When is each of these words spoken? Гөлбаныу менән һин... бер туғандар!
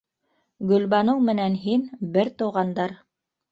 Гөлбаныу 0.71 1.19
менән 1.27 1.59
һин... 1.67 1.85
бер 2.17 2.35
туғандар! 2.43 2.99